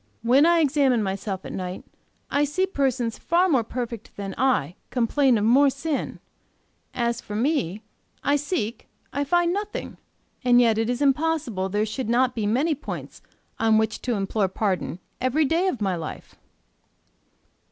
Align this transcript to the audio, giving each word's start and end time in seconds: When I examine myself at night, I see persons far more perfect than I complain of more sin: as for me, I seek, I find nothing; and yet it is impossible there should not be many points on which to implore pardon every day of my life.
When 0.23 0.47
I 0.47 0.61
examine 0.61 1.03
myself 1.03 1.45
at 1.45 1.53
night, 1.53 1.83
I 2.31 2.43
see 2.43 2.65
persons 2.65 3.19
far 3.19 3.47
more 3.47 3.63
perfect 3.63 4.17
than 4.17 4.33
I 4.35 4.73
complain 4.89 5.37
of 5.37 5.43
more 5.45 5.69
sin: 5.69 6.19
as 6.91 7.21
for 7.21 7.35
me, 7.35 7.83
I 8.23 8.35
seek, 8.35 8.87
I 9.13 9.23
find 9.23 9.53
nothing; 9.53 9.97
and 10.43 10.59
yet 10.59 10.79
it 10.79 10.89
is 10.89 11.03
impossible 11.03 11.69
there 11.69 11.85
should 11.85 12.09
not 12.09 12.33
be 12.33 12.47
many 12.47 12.73
points 12.73 13.21
on 13.59 13.77
which 13.77 14.01
to 14.01 14.15
implore 14.15 14.47
pardon 14.47 14.97
every 15.21 15.45
day 15.45 15.67
of 15.67 15.81
my 15.81 15.95
life. 15.95 16.33